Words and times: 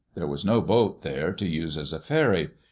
There 0.15 0.25
was 0.25 0.43
no 0.43 0.61
boat 0.61 1.03
there 1.03 1.31
to 1.31 1.45
use 1.47 1.77
as 1.77 1.93
a 1.93 1.99
ferry. 1.99 2.49